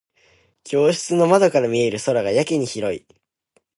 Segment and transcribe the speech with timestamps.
[0.63, 3.05] 教室の窓から見える空がやけに広い。